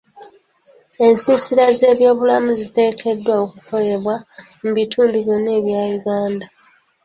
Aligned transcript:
Ensiisira 1.05 1.65
z'ebyobulamu 1.77 2.51
ziteekeddwa 2.61 3.33
okukolebwa 3.43 4.15
mu 4.61 4.69
bitundu 4.77 5.15
byonna 5.25 5.49
ebya 5.57 5.81
Uganda. 5.97 6.45